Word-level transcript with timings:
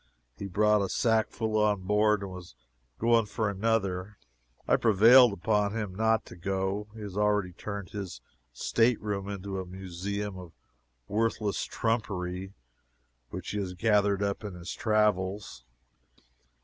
He 0.35 0.47
brought 0.47 0.81
a 0.81 0.89
sack 0.89 1.29
full 1.29 1.57
on 1.57 1.83
board 1.83 2.23
and 2.23 2.31
was 2.31 2.55
going 2.97 3.27
for 3.27 3.47
another. 3.51 4.17
I 4.67 4.75
prevailed 4.75 5.31
upon 5.31 5.73
him 5.73 5.93
not 5.93 6.25
to 6.25 6.35
go. 6.35 6.87
He 6.95 7.01
has 7.01 7.15
already 7.15 7.53
turned 7.53 7.89
his 7.91 8.19
state 8.51 8.99
room 8.99 9.29
into 9.29 9.59
a 9.59 9.65
museum 9.67 10.39
of 10.39 10.53
worthless 11.07 11.63
trumpery, 11.65 12.55
which 13.29 13.51
he 13.51 13.59
has 13.59 13.75
gathered 13.75 14.23
up 14.23 14.43
in 14.43 14.55
his 14.55 14.73
travels. 14.73 15.63